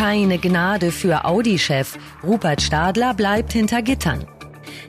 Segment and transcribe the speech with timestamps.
[0.00, 1.98] Keine Gnade für Audi-Chef.
[2.24, 4.24] Rupert Stadler bleibt hinter Gittern.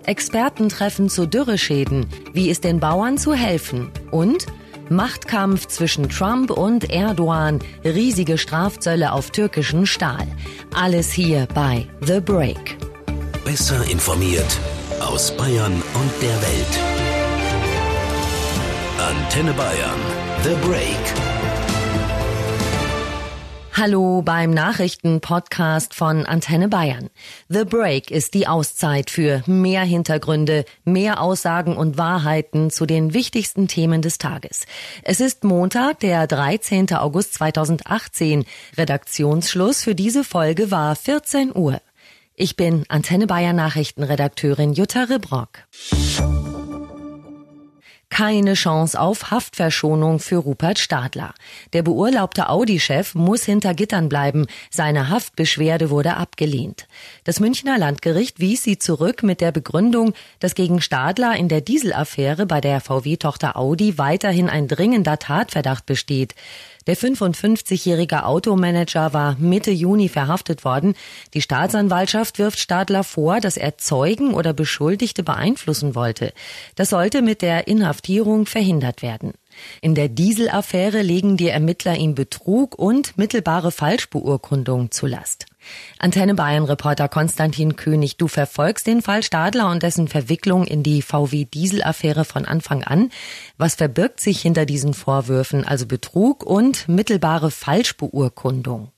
[0.05, 2.05] Experten treffen zu Dürreschäden.
[2.31, 3.91] Wie ist den Bauern zu helfen?
[4.11, 4.45] Und
[4.87, 7.59] Machtkampf zwischen Trump und Erdogan.
[7.83, 10.25] Riesige Strafzölle auf türkischen Stahl.
[10.73, 12.77] Alles hier bei The Break.
[13.43, 14.59] Besser informiert
[15.01, 16.79] aus Bayern und der Welt.
[18.97, 19.99] Antenne Bayern.
[20.43, 21.30] The Break.
[23.81, 27.09] Hallo beim Nachrichtenpodcast von Antenne Bayern.
[27.49, 33.67] The Break ist die Auszeit für mehr Hintergründe, mehr Aussagen und Wahrheiten zu den wichtigsten
[33.67, 34.67] Themen des Tages.
[35.01, 36.93] Es ist Montag, der 13.
[36.93, 38.45] August 2018.
[38.77, 41.81] Redaktionsschluss für diese Folge war 14 Uhr.
[42.35, 45.57] Ich bin Antenne Bayern Nachrichtenredakteurin Jutta Ribrock
[48.11, 51.33] keine Chance auf Haftverschonung für Rupert Stadler.
[51.73, 54.45] Der beurlaubte Audi-Chef muss hinter Gittern bleiben.
[54.69, 56.87] Seine Haftbeschwerde wurde abgelehnt.
[57.23, 62.45] Das Münchner Landgericht wies sie zurück mit der Begründung, dass gegen Stadler in der Dieselaffäre
[62.45, 66.35] bei der VW-Tochter Audi weiterhin ein dringender Tatverdacht besteht.
[66.87, 70.95] Der 55-jährige Automanager war Mitte Juni verhaftet worden.
[71.35, 76.33] Die Staatsanwaltschaft wirft Stadler vor, dass er Zeugen oder Beschuldigte beeinflussen wollte.
[76.75, 79.33] Das sollte mit der Inhaftierung verhindert werden.
[79.81, 85.50] In der Dieselaffäre legen die Ermittler ihm Betrug und mittelbare Falschbeurkundung zu Last.
[85.99, 91.01] Antenne Bayern Reporter Konstantin König, du verfolgst den Fall Stadler und dessen Verwicklung in die
[91.01, 93.11] VW Diesel-Affäre von Anfang an.
[93.57, 98.91] Was verbirgt sich hinter diesen Vorwürfen, also Betrug und mittelbare Falschbeurkundung?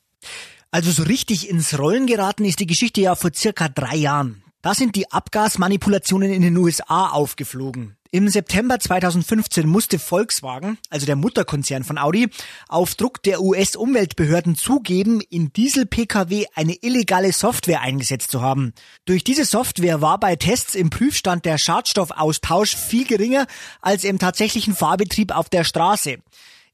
[0.72, 4.44] Also so richtig ins Rollen geraten ist die Geschichte ja vor circa drei Jahren.
[4.62, 7.98] Da sind die Abgasmanipulationen in den USA aufgeflogen.
[8.16, 12.30] Im September 2015 musste Volkswagen, also der Mutterkonzern von Audi,
[12.68, 18.74] auf Druck der US-Umweltbehörden zugeben, in Diesel-Pkw eine illegale Software eingesetzt zu haben.
[19.06, 23.48] Durch diese Software war bei Tests im Prüfstand der Schadstoffaustausch viel geringer
[23.82, 26.18] als im tatsächlichen Fahrbetrieb auf der Straße.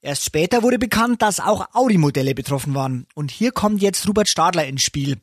[0.02, 3.08] Erst später wurde bekannt, dass auch Audi-Modelle betroffen waren.
[3.16, 5.22] Und hier kommt jetzt Robert Stadler ins Spiel.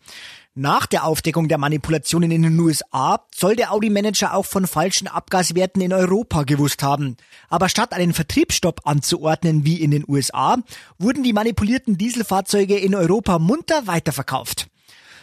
[0.58, 5.82] Nach der Aufdeckung der Manipulationen in den USA soll der Audi-Manager auch von falschen Abgaswerten
[5.82, 7.18] in Europa gewusst haben.
[7.50, 10.56] Aber statt einen Vertriebsstopp anzuordnen wie in den USA,
[10.98, 14.68] wurden die manipulierten Dieselfahrzeuge in Europa munter weiterverkauft.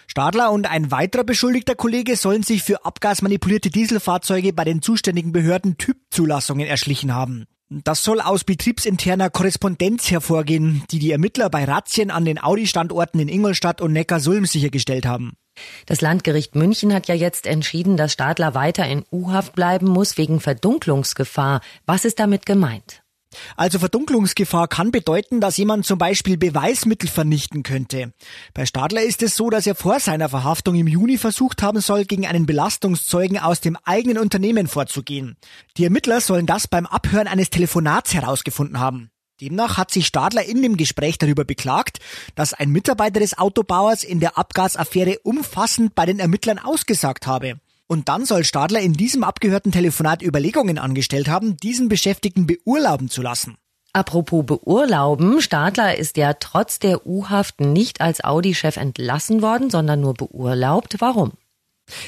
[0.06, 5.80] Stadler und ein weiterer beschuldigter Kollege sollen sich für abgasmanipulierte Dieselfahrzeuge bei den zuständigen Behörden
[5.80, 7.48] Typzulassungen erschlichen haben.
[7.84, 13.30] Das soll aus betriebsinterner Korrespondenz hervorgehen, die die Ermittler bei Razzien an den Audi-Standorten in
[13.30, 15.34] Ingolstadt und Neckarsulm sichergestellt haben.
[15.86, 20.40] Das Landgericht München hat ja jetzt entschieden, dass Stadler weiter in U-Haft bleiben muss wegen
[20.40, 21.62] Verdunklungsgefahr.
[21.86, 23.03] Was ist damit gemeint?
[23.56, 28.14] Also Verdunklungsgefahr kann bedeuten, dass jemand zum Beispiel Beweismittel vernichten könnte.
[28.54, 32.06] Bei Stadler ist es so, dass er vor seiner Verhaftung im Juni versucht haben soll,
[32.06, 35.38] gegen einen Belastungszeugen aus dem eigenen Unternehmen vorzugehen.
[35.78, 39.10] Die Ermittler sollen das beim Abhören eines Telefonats herausgefunden haben.
[39.42, 42.00] Demnach hat sich Stadler in dem Gespräch darüber beklagt,
[42.36, 47.60] dass ein Mitarbeiter des Autobauers in der Abgasaffäre umfassend bei den Ermittlern ausgesagt habe.
[47.88, 53.22] Und dann soll Stadler in diesem abgehörten Telefonat Überlegungen angestellt haben, diesen Beschäftigten beurlauben zu
[53.22, 53.58] lassen.
[53.94, 60.16] Apropos beurlauben, Stadler ist ja trotz der U-Haft nicht als Audi-Chef entlassen worden, sondern nur
[60.16, 60.96] beurlaubt.
[61.00, 61.34] Warum?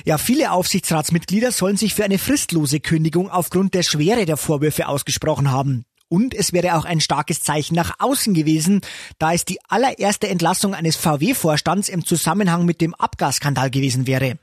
[0.03, 5.52] Ja, viele Aufsichtsratsmitglieder sollen sich für eine fristlose Kündigung aufgrund der Schwere der Vorwürfe ausgesprochen
[5.52, 5.85] haben.
[6.08, 8.81] Und es wäre auch ein starkes Zeichen nach außen gewesen,
[9.19, 14.38] da es die allererste Entlassung eines VW-Vorstands im Zusammenhang mit dem Abgasskandal gewesen wäre.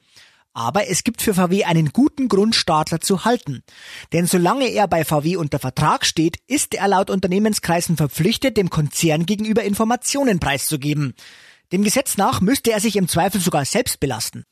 [0.55, 3.63] Aber es gibt für VW einen guten Grund, Stadler zu halten.
[4.13, 9.25] Denn solange er bei VW unter Vertrag steht, ist er laut Unternehmenskreisen verpflichtet, dem Konzern
[9.25, 11.15] gegenüber Informationen preiszugeben.
[11.73, 14.45] Dem Gesetz nach müsste er sich im Zweifel sogar selbst belasten.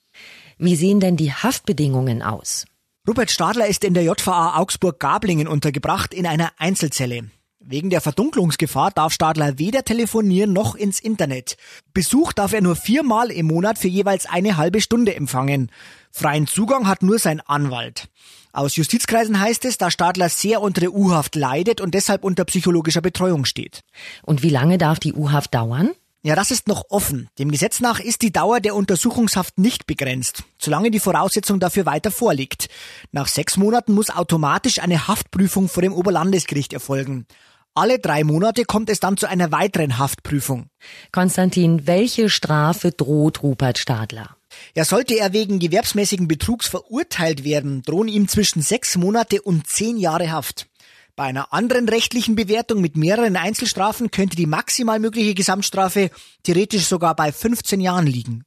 [0.56, 2.64] Wie sehen denn die Haftbedingungen aus?
[3.06, 7.30] Rupert Stadler ist in der JVA Augsburg-Gablingen untergebracht in einer Einzelzelle.
[7.62, 11.58] Wegen der Verdunklungsgefahr darf Stadler weder telefonieren noch ins Internet.
[11.92, 15.70] Besuch darf er nur viermal im Monat für jeweils eine halbe Stunde empfangen.
[16.10, 18.08] Freien Zugang hat nur sein Anwalt.
[18.52, 23.02] Aus Justizkreisen heißt es, dass Stadler sehr unter der U-Haft leidet und deshalb unter psychologischer
[23.02, 23.82] Betreuung steht.
[24.22, 25.90] Und wie lange darf die U-Haft dauern?
[26.22, 27.28] Ja, das ist noch offen.
[27.38, 32.10] Dem Gesetz nach ist die Dauer der Untersuchungshaft nicht begrenzt, solange die Voraussetzung dafür weiter
[32.10, 32.68] vorliegt.
[33.12, 37.26] Nach sechs Monaten muss automatisch eine Haftprüfung vor dem Oberlandesgericht erfolgen.
[37.74, 40.66] Alle drei Monate kommt es dann zu einer weiteren Haftprüfung.
[41.12, 44.36] Konstantin, welche Strafe droht Rupert Stadler?
[44.74, 49.98] Ja, sollte er wegen gewerbsmäßigen Betrugs verurteilt werden, drohen ihm zwischen sechs Monate und zehn
[49.98, 50.66] Jahre Haft.
[51.14, 56.10] Bei einer anderen rechtlichen Bewertung mit mehreren Einzelstrafen könnte die maximal mögliche Gesamtstrafe
[56.42, 58.44] theoretisch sogar bei 15 Jahren liegen.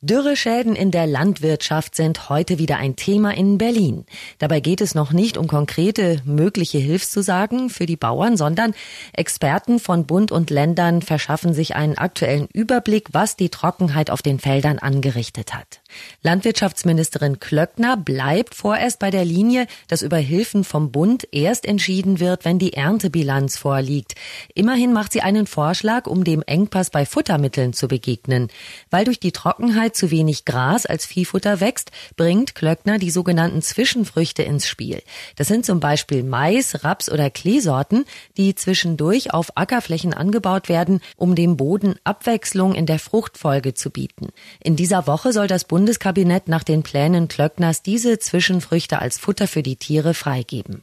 [0.00, 4.06] Dürreschäden in der Landwirtschaft sind heute wieder ein Thema in Berlin.
[4.38, 8.74] Dabei geht es noch nicht um konkrete mögliche Hilfszusagen für die Bauern, sondern
[9.12, 14.38] Experten von Bund und Ländern verschaffen sich einen aktuellen Überblick, was die Trockenheit auf den
[14.38, 15.80] Feldern angerichtet hat.
[16.22, 22.44] Landwirtschaftsministerin Klöckner bleibt vorerst bei der Linie, dass über Hilfen vom Bund erst entschieden wird,
[22.44, 24.14] wenn die Erntebilanz vorliegt.
[24.54, 28.48] Immerhin macht sie einen Vorschlag, um dem Engpass bei Futtermitteln zu begegnen.
[28.90, 34.42] Weil durch die Trockenheit zu wenig Gras als Viehfutter wächst, bringt Klöckner die sogenannten Zwischenfrüchte
[34.42, 35.02] ins Spiel.
[35.36, 38.04] Das sind zum Beispiel Mais, Raps oder Kleesorten,
[38.36, 44.28] die zwischendurch auf Ackerflächen angebaut werden, um dem Boden Abwechslung in der Fruchtfolge zu bieten.
[44.62, 49.46] In dieser Woche soll das Bund Bundeskabinett nach den Plänen Klöckners diese Zwischenfrüchte als Futter
[49.46, 50.82] für die Tiere freigeben.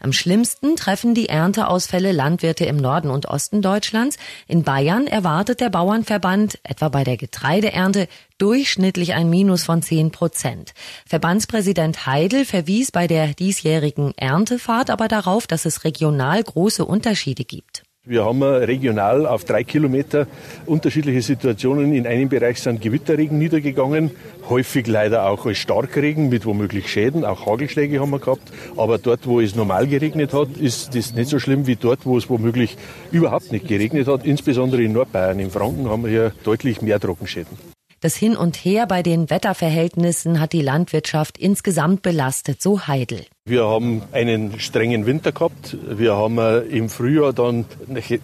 [0.00, 4.16] Am schlimmsten treffen die Ernteausfälle Landwirte im Norden und Osten Deutschlands.
[4.48, 8.08] In Bayern erwartet der Bauernverband etwa bei der Getreideernte
[8.38, 10.74] durchschnittlich ein Minus von 10 Prozent.
[11.06, 17.84] Verbandspräsident Heidel verwies bei der diesjährigen Erntefahrt aber darauf, dass es regional große Unterschiede gibt.
[18.04, 20.26] Wir haben regional auf drei Kilometer
[20.66, 21.92] unterschiedliche Situationen.
[21.92, 24.10] In einem Bereich sind Gewitterregen niedergegangen,
[24.48, 28.52] häufig leider auch als Starkregen mit womöglich Schäden, auch Hagelschläge haben wir gehabt.
[28.76, 32.18] Aber dort, wo es normal geregnet hat, ist das nicht so schlimm wie dort, wo
[32.18, 32.76] es womöglich
[33.12, 34.26] überhaupt nicht geregnet hat.
[34.26, 37.56] Insbesondere in Nordbayern, in Franken haben wir hier deutlich mehr Trockenschäden.
[38.02, 43.26] Das Hin und Her bei den Wetterverhältnissen hat die Landwirtschaft insgesamt belastet, so Heidel.
[43.44, 45.76] Wir haben einen strengen Winter gehabt.
[45.88, 47.64] Wir haben äh, im Frühjahr dann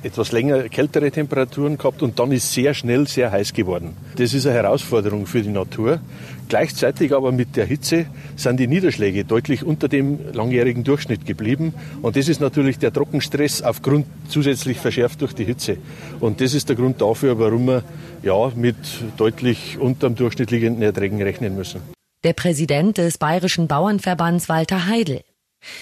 [0.02, 3.96] etwas länger kältere Temperaturen gehabt und dann ist sehr schnell sehr heiß geworden.
[4.16, 6.00] Das ist eine Herausforderung für die Natur.
[6.48, 11.74] Gleichzeitig aber mit der Hitze sind die Niederschläge deutlich unter dem langjährigen Durchschnitt geblieben.
[12.00, 15.76] Und das ist natürlich der Trockenstress aufgrund zusätzlich verschärft durch die Hitze.
[16.20, 17.82] Und das ist der Grund dafür, warum wir
[18.22, 18.76] ja, mit
[19.16, 21.80] deutlich unterm Durchschnitt liegenden Erträgen rechnen müssen
[22.24, 25.22] der Präsident des Bayerischen Bauernverbands Walter Heidel.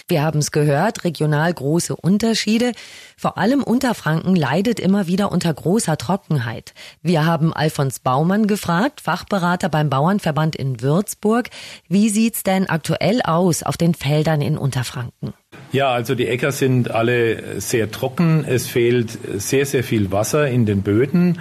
[0.09, 2.73] Wir haben es gehört, regional große Unterschiede.
[3.17, 6.75] Vor allem Unterfranken leidet immer wieder unter großer Trockenheit.
[7.03, 11.51] Wir haben Alfons Baumann gefragt, Fachberater beim Bauernverband in Würzburg.
[11.89, 15.33] Wie sieht's denn aktuell aus auf den Feldern in Unterfranken?
[15.73, 18.45] Ja, also die Äcker sind alle sehr trocken.
[18.47, 21.41] Es fehlt sehr, sehr viel Wasser in den Böden.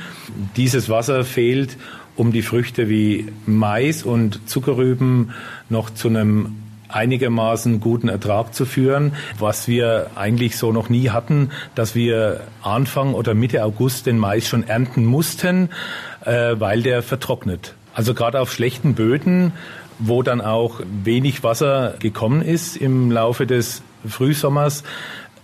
[0.56, 1.77] Dieses Wasser fehlt
[2.15, 5.31] um die Früchte wie Mais und Zuckerrüben
[5.69, 6.56] noch zu einem
[6.89, 13.13] einigermaßen guten Ertrag zu führen, was wir eigentlich so noch nie hatten, dass wir Anfang
[13.13, 15.69] oder Mitte August den Mais schon ernten mussten,
[16.25, 17.75] äh, weil der vertrocknet.
[17.93, 19.53] Also gerade auf schlechten Böden,
[19.99, 24.83] wo dann auch wenig Wasser gekommen ist im Laufe des Frühsommers,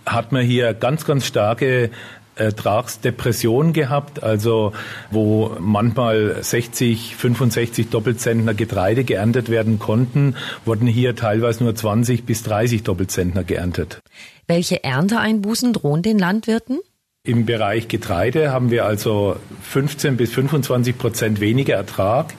[0.04, 1.90] hat man hier ganz, ganz starke
[2.36, 4.72] Ertragsdepression gehabt, also
[5.10, 12.42] wo manchmal 60, 65 Doppelzentner Getreide geerntet werden konnten, wurden hier teilweise nur 20 bis
[12.42, 14.00] 30 Doppelzentner geerntet.
[14.46, 16.80] Welche Ernteeinbußen drohen den Landwirten?
[17.24, 22.34] Im Bereich Getreide haben wir also 15 bis 25 Prozent weniger Ertrag.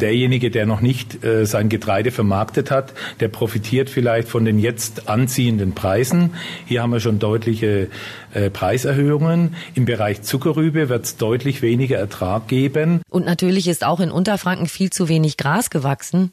[0.00, 5.08] Derjenige, der noch nicht äh, sein Getreide vermarktet hat, der profitiert vielleicht von den jetzt
[5.08, 6.34] anziehenden Preisen.
[6.64, 7.88] Hier haben wir schon deutliche
[8.32, 9.56] äh, Preiserhöhungen.
[9.74, 13.02] Im Bereich Zuckerrübe wird es deutlich weniger Ertrag geben.
[13.10, 16.30] Und natürlich ist auch in Unterfranken viel zu wenig Gras gewachsen.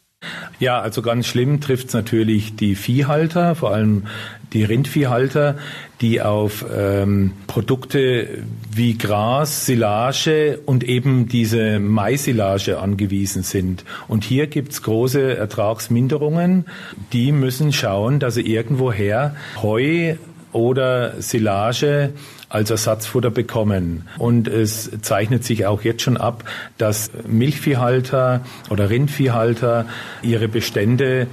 [0.60, 4.08] Ja, also ganz schlimm trifft es natürlich die Viehhalter, vor allem
[4.54, 5.58] die Rindviehhalter,
[6.02, 13.84] die auf ähm, Produkte wie Gras, Silage und eben diese Maisilage angewiesen sind.
[14.08, 16.66] Und hier gibt's große Ertragsminderungen.
[17.14, 20.16] Die müssen schauen, dass sie irgendwoher Heu
[20.54, 22.14] oder Silage
[22.50, 24.08] als Ersatzfutter bekommen.
[24.18, 26.46] Und es zeichnet sich auch jetzt schon ab,
[26.78, 29.86] dass Milchviehhalter oder Rindviehhalter
[30.22, 31.28] ihre Bestände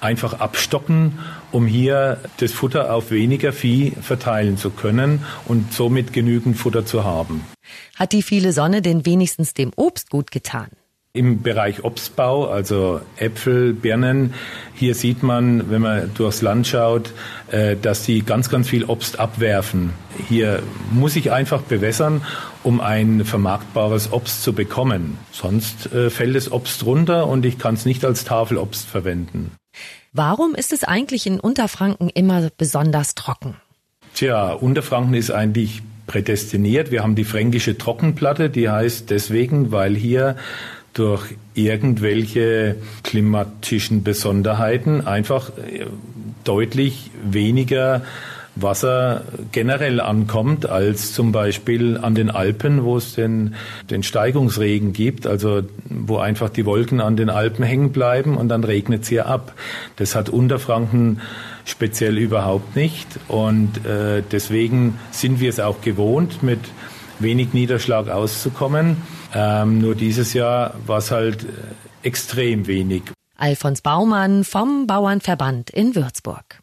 [0.00, 1.18] einfach abstocken,
[1.52, 7.04] um hier das Futter auf weniger Vieh verteilen zu können und somit genügend Futter zu
[7.04, 7.44] haben.
[7.96, 10.68] Hat die viele Sonne denn wenigstens dem Obst gut getan?
[11.12, 14.32] Im Bereich Obstbau, also Äpfel, Birnen,
[14.74, 17.12] hier sieht man, wenn man durchs Land schaut,
[17.50, 19.92] äh, dass die ganz, ganz viel Obst abwerfen.
[20.28, 22.22] Hier muss ich einfach bewässern,
[22.62, 25.18] um ein vermarktbares Obst zu bekommen.
[25.32, 29.50] Sonst äh, fällt das Obst runter und ich kann es nicht als Tafelobst verwenden.
[30.12, 33.56] Warum ist es eigentlich in Unterfranken immer besonders trocken?
[34.14, 36.90] Tja, Unterfranken ist eigentlich prädestiniert.
[36.90, 40.36] Wir haben die fränkische Trockenplatte, die heißt deswegen, weil hier
[40.94, 42.74] durch irgendwelche
[43.04, 45.86] klimatischen Besonderheiten einfach äh,
[46.42, 48.02] deutlich weniger
[48.56, 53.54] Wasser generell ankommt, als zum Beispiel an den Alpen, wo es den,
[53.90, 58.64] den Steigungsregen gibt, also wo einfach die Wolken an den Alpen hängen bleiben und dann
[58.64, 59.54] regnet es hier ab.
[59.96, 61.20] Das hat Unterfranken
[61.64, 66.60] speziell überhaupt nicht und äh, deswegen sind wir es auch gewohnt, mit
[67.18, 68.96] wenig Niederschlag auszukommen.
[69.34, 71.46] Ähm, nur dieses Jahr war es halt äh,
[72.02, 73.02] extrem wenig.
[73.36, 76.59] Alfons Baumann vom Bauernverband in Würzburg.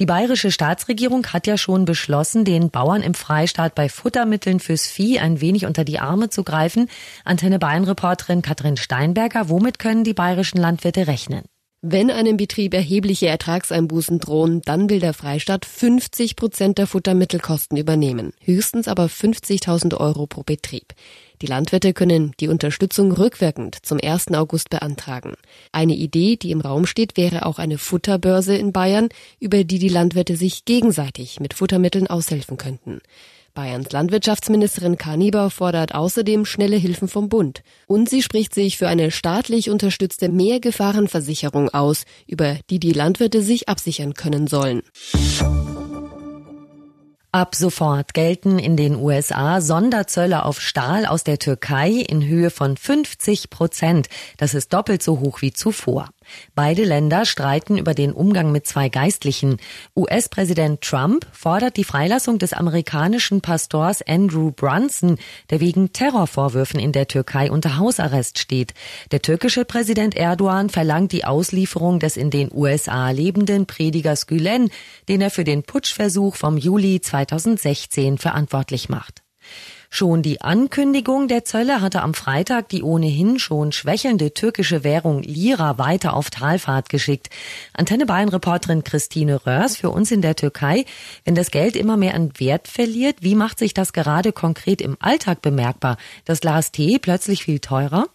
[0.00, 5.18] Die bayerische Staatsregierung hat ja schon beschlossen, den Bauern im Freistaat bei Futtermitteln fürs Vieh
[5.18, 6.88] ein wenig unter die Arme zu greifen.
[7.24, 11.42] Antenne Bayern-Reporterin Katrin Steinberger, womit können die bayerischen Landwirte rechnen?
[11.86, 18.32] Wenn einem Betrieb erhebliche Ertragseinbußen drohen, dann will der Freistaat 50 Prozent der Futtermittelkosten übernehmen,
[18.40, 20.94] höchstens aber 50.000 Euro pro Betrieb.
[21.44, 24.28] Die Landwirte können die Unterstützung rückwirkend zum 1.
[24.28, 25.34] August beantragen.
[25.72, 29.10] Eine Idee, die im Raum steht, wäre auch eine Futterbörse in Bayern,
[29.40, 33.02] über die die Landwirte sich gegenseitig mit Futtermitteln aushelfen könnten.
[33.52, 37.62] Bayerns Landwirtschaftsministerin Kaniber fordert außerdem schnelle Hilfen vom Bund.
[37.86, 43.68] Und sie spricht sich für eine staatlich unterstützte Mehrgefahrenversicherung aus, über die die Landwirte sich
[43.68, 44.80] absichern können sollen.
[47.34, 52.76] Ab sofort gelten in den USA Sonderzölle auf Stahl aus der Türkei in Höhe von
[52.76, 54.08] 50 Prozent.
[54.36, 56.10] Das ist doppelt so hoch wie zuvor.
[56.54, 59.58] Beide Länder streiten über den Umgang mit zwei Geistlichen.
[59.96, 65.18] US-Präsident Trump fordert die Freilassung des amerikanischen Pastors Andrew Brunson,
[65.50, 68.74] der wegen Terrorvorwürfen in der Türkei unter Hausarrest steht.
[69.10, 74.70] Der türkische Präsident Erdogan verlangt die Auslieferung des in den USA lebenden Predigers Gülen,
[75.08, 79.22] den er für den Putschversuch vom Juli 2016 verantwortlich macht.
[79.96, 85.78] Schon die Ankündigung der Zölle hatte am Freitag die ohnehin schon schwächelnde türkische Währung Lira
[85.78, 87.30] weiter auf Talfahrt geschickt.
[87.74, 90.84] Antenne Bayern Reporterin Christine Röhrs für uns in der Türkei.
[91.24, 94.96] Wenn das Geld immer mehr an Wert verliert, wie macht sich das gerade konkret im
[94.98, 95.96] Alltag bemerkbar?
[96.24, 98.08] Das Glas Tee plötzlich viel teurer?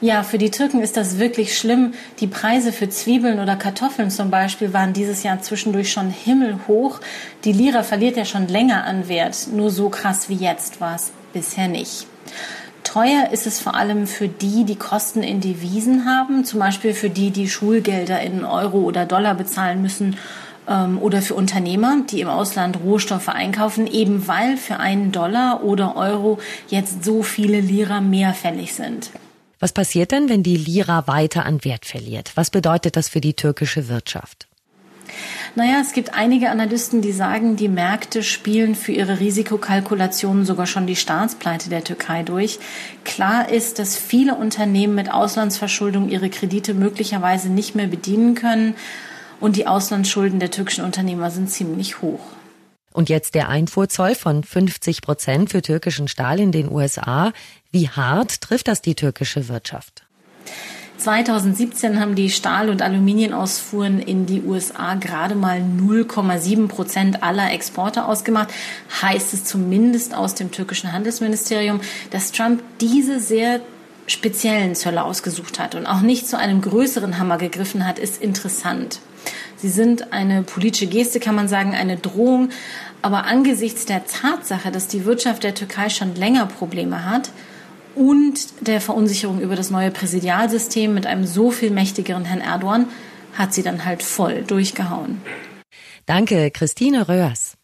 [0.00, 1.94] Ja, für die Türken ist das wirklich schlimm.
[2.20, 7.00] Die Preise für Zwiebeln oder Kartoffeln zum Beispiel waren dieses Jahr zwischendurch schon himmelhoch.
[7.44, 9.48] Die Lira verliert ja schon länger an Wert.
[9.52, 12.06] Nur so krass wie jetzt war es bisher nicht.
[12.84, 17.10] Teuer ist es vor allem für die, die Kosten in Devisen haben, zum Beispiel für
[17.10, 20.16] die, die Schulgelder in Euro oder Dollar bezahlen müssen
[20.68, 25.96] ähm, oder für Unternehmer, die im Ausland Rohstoffe einkaufen, eben weil für einen Dollar oder
[25.96, 29.10] Euro jetzt so viele Lira mehr fällig sind.
[29.64, 32.32] Was passiert denn, wenn die Lira weiter an Wert verliert?
[32.34, 34.46] Was bedeutet das für die türkische Wirtschaft?
[35.54, 40.86] Naja, es gibt einige Analysten, die sagen, die Märkte spielen für ihre Risikokalkulationen sogar schon
[40.86, 42.58] die Staatspleite der Türkei durch.
[43.04, 48.74] Klar ist, dass viele Unternehmen mit Auslandsverschuldung ihre Kredite möglicherweise nicht mehr bedienen können
[49.40, 52.33] und die Auslandsschulden der türkischen Unternehmer sind ziemlich hoch.
[52.94, 57.32] Und jetzt der Einfuhrzoll von 50 Prozent für türkischen Stahl in den USA.
[57.72, 60.04] Wie hart trifft das die türkische Wirtschaft?
[60.98, 68.04] 2017 haben die Stahl- und Aluminienausfuhren in die USA gerade mal 0,7 Prozent aller Exporte
[68.04, 68.54] ausgemacht.
[69.02, 73.60] Heißt es zumindest aus dem türkischen Handelsministerium, dass Trump diese sehr
[74.06, 79.00] speziellen Zölle ausgesucht hat und auch nicht zu einem größeren Hammer gegriffen hat, ist interessant.
[79.56, 82.50] Sie sind eine politische Geste, kann man sagen, eine Drohung.
[83.00, 87.30] Aber angesichts der Tatsache, dass die Wirtschaft der Türkei schon länger Probleme hat
[87.94, 92.88] und der Verunsicherung über das neue Präsidialsystem mit einem so viel mächtigeren Herrn Erdogan,
[93.34, 95.20] hat sie dann halt voll durchgehauen.
[96.06, 97.56] Danke, Christine Röhrs.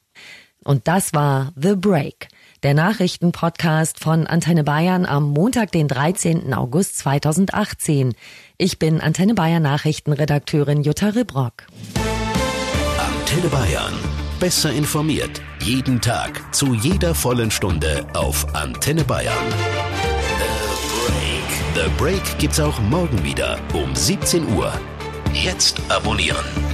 [0.65, 2.29] Und das war The Break
[2.63, 6.53] der Nachrichtenpodcast von Antenne Bayern am Montag, den 13.
[6.55, 8.15] August 2018.
[8.59, 11.67] Ich bin Antenne Bayern Nachrichtenredakteurin Jutta Ribrock.
[12.99, 13.95] Antenne Bayern.
[14.39, 15.41] Besser informiert.
[15.63, 16.55] Jeden Tag.
[16.55, 19.35] Zu jeder vollen Stunde auf Antenne Bayern.
[20.39, 21.85] The Break.
[21.85, 24.73] The Break gibt's auch morgen wieder um 17 Uhr.
[25.33, 26.70] Jetzt abonnieren.